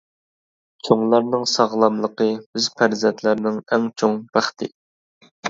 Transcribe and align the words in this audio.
چوڭلارنىڭ 0.87 1.43
ساغلاملىقى 1.51 2.31
بىز 2.57 2.71
پەرزەنتلەرنىڭ 2.81 3.61
ئەڭ 3.75 3.87
چوڭ 4.03 4.19
بەختى. 4.35 4.73